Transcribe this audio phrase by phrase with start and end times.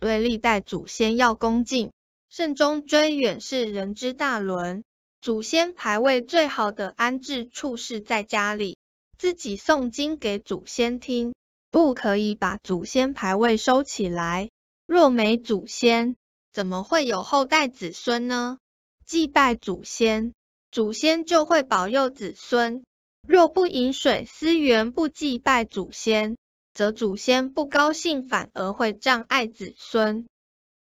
[0.00, 1.92] 对历代祖先要恭敬，
[2.30, 4.82] 慎终追远是人之大伦。
[5.20, 8.78] 祖先牌位最好的安置处是在家里，
[9.18, 11.34] 自己诵经给祖先听，
[11.70, 14.48] 不可以把祖先牌位收起来。
[14.86, 16.16] 若没祖先，
[16.50, 18.56] 怎么会有后代子孙呢？
[19.04, 20.32] 祭拜祖先，
[20.70, 22.82] 祖先就会保佑子孙。
[23.28, 26.38] 若不饮水思源，不祭拜祖先，
[26.80, 30.24] 则祖先不高兴，反而会障碍子孙。